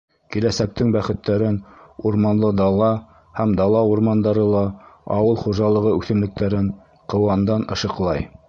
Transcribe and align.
Киләсәктең 0.35 0.93
бәхеттәрен 0.93 1.59
Урманлы 2.11 2.49
дала 2.61 2.89
һәм 3.41 3.53
дала 3.61 3.83
урмандары 3.91 4.47
ла 4.55 4.65
ауыл 5.19 5.41
хужалығы 5.45 5.95
үҫемлектәрен 5.99 6.77
ҡыуандан 7.15 7.73
ышыҡлай. 7.77 8.31